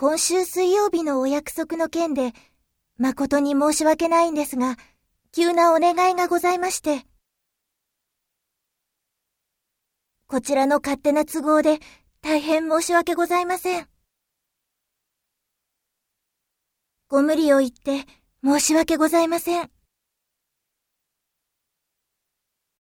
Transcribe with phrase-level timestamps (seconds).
[0.00, 2.32] 今週水曜日のお約束の件で、
[2.96, 4.78] 誠に申し訳ないんですが、
[5.30, 7.04] 急なお願いがございまして。
[10.26, 11.80] こちらの勝手な都合で
[12.22, 13.88] 大変申し訳ございません。
[17.08, 18.06] ご無理を言って
[18.42, 19.70] 申し訳ございません。